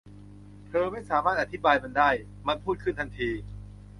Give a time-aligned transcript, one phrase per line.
[0.67, 2.09] เธอไม่สามารถอธิบายมันได้
[2.47, 3.29] มันพูดขึ้นทันที